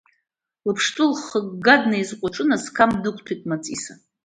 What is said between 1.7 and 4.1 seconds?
днеизҟәыҿын, асқам днықәтәеит Маҵиса.